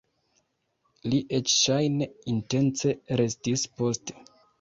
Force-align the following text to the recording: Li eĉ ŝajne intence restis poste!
Li 1.11 1.19
eĉ 1.39 1.51
ŝajne 1.57 2.07
intence 2.31 2.95
restis 3.21 3.67
poste! 3.83 4.19